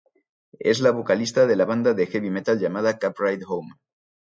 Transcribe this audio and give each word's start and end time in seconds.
Es 0.59 0.79
la 0.79 0.89
vocalista 0.89 1.45
de 1.45 1.55
la 1.55 1.65
banda 1.67 1.93
de 1.93 2.07
heavy 2.07 2.31
metal 2.31 2.59
llamada 2.59 2.97
"Cab 2.97 3.13
Ride 3.19 3.45
Home". 3.47 3.71